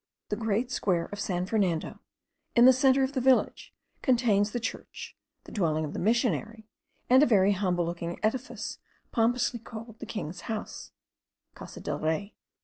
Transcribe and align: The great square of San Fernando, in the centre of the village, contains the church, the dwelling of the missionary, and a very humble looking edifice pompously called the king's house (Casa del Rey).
The 0.29 0.35
great 0.35 0.71
square 0.71 1.09
of 1.11 1.19
San 1.19 1.45
Fernando, 1.45 1.99
in 2.55 2.65
the 2.65 2.73
centre 2.73 3.03
of 3.03 3.13
the 3.13 3.21
village, 3.21 3.71
contains 4.01 4.49
the 4.49 4.59
church, 4.59 5.15
the 5.43 5.51
dwelling 5.51 5.85
of 5.85 5.93
the 5.93 5.99
missionary, 5.99 6.67
and 7.07 7.21
a 7.21 7.27
very 7.27 7.51
humble 7.51 7.85
looking 7.85 8.19
edifice 8.23 8.79
pompously 9.11 9.59
called 9.59 9.99
the 9.99 10.07
king's 10.07 10.41
house 10.49 10.91
(Casa 11.53 11.81
del 11.81 11.99
Rey). 11.99 12.33